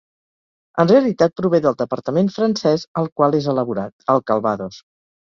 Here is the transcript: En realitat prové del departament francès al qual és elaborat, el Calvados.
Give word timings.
En 0.83 0.87
realitat 0.91 1.33
prové 1.41 1.59
del 1.65 1.75
departament 1.81 2.31
francès 2.37 2.85
al 3.01 3.09
qual 3.19 3.37
és 3.41 3.49
elaborat, 3.53 3.93
el 4.15 4.23
Calvados. 4.33 4.81